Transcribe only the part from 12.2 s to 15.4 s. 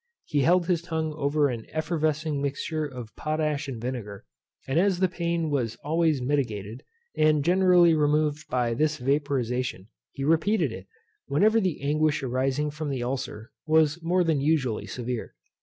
arising from the ulcer was more than usually severe.